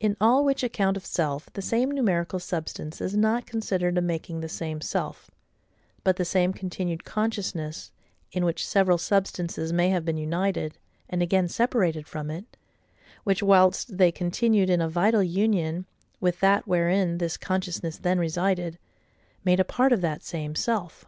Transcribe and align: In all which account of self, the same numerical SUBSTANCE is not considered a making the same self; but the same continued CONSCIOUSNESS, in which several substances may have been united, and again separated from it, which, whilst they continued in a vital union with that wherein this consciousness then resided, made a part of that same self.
In 0.00 0.16
all 0.20 0.44
which 0.44 0.64
account 0.64 0.96
of 0.96 1.06
self, 1.06 1.48
the 1.52 1.62
same 1.62 1.92
numerical 1.92 2.40
SUBSTANCE 2.40 3.00
is 3.00 3.16
not 3.16 3.46
considered 3.46 3.96
a 3.96 4.00
making 4.00 4.40
the 4.40 4.48
same 4.48 4.80
self; 4.80 5.30
but 6.02 6.16
the 6.16 6.24
same 6.24 6.52
continued 6.52 7.04
CONSCIOUSNESS, 7.04 7.92
in 8.32 8.44
which 8.44 8.66
several 8.66 8.98
substances 8.98 9.72
may 9.72 9.90
have 9.90 10.04
been 10.04 10.16
united, 10.16 10.76
and 11.08 11.22
again 11.22 11.46
separated 11.46 12.08
from 12.08 12.32
it, 12.32 12.56
which, 13.22 13.44
whilst 13.44 13.96
they 13.96 14.10
continued 14.10 14.70
in 14.70 14.80
a 14.80 14.88
vital 14.88 15.22
union 15.22 15.86
with 16.20 16.40
that 16.40 16.66
wherein 16.66 17.18
this 17.18 17.36
consciousness 17.36 17.96
then 17.96 18.18
resided, 18.18 18.76
made 19.44 19.60
a 19.60 19.64
part 19.64 19.92
of 19.92 20.00
that 20.00 20.24
same 20.24 20.56
self. 20.56 21.04